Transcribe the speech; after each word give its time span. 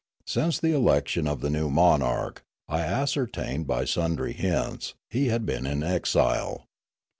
Since 0.25 0.57
the 0.59 0.71
election 0.73 1.27
of 1.27 1.41
the 1.41 1.51
new 1.51 1.69
monarch, 1.69 2.41
I 2.67 2.79
ascertained 2.81 3.67
by 3.67 3.85
sundry 3.85 4.33
hints, 4.33 4.95
he 5.11 5.27
had 5.27 5.45
been 5.45 5.67
in 5.67 5.83
exile. 5.83 6.65